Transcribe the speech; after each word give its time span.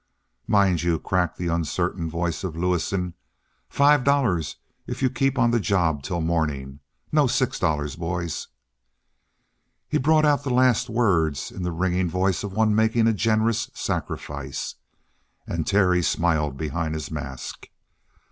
"Mind 0.47 0.81
you," 0.81 0.97
crackled 0.97 1.37
the 1.37 1.53
uncertain 1.53 2.09
voice 2.09 2.43
of 2.43 2.55
Lewison, 2.57 3.13
"five 3.69 4.03
dollars 4.03 4.55
if 4.87 5.03
you 5.03 5.11
keep 5.11 5.37
on 5.37 5.51
the 5.51 5.59
job 5.59 6.01
till 6.01 6.21
morning. 6.21 6.79
No, 7.11 7.27
six 7.27 7.59
dollars, 7.59 7.95
boys!" 7.95 8.47
He 9.87 9.99
brought 9.99 10.25
out 10.25 10.41
the 10.43 10.49
last 10.49 10.89
words 10.89 11.51
in 11.51 11.61
the 11.61 11.71
ringing 11.71 12.09
voice 12.09 12.43
of 12.43 12.51
one 12.51 12.73
making 12.73 13.05
a 13.05 13.13
generous 13.13 13.69
sacrifice, 13.75 14.73
and 15.45 15.67
Terry 15.67 16.01
smiled 16.01 16.57
behind 16.57 16.95
his 16.95 17.11
mask. 17.11 17.67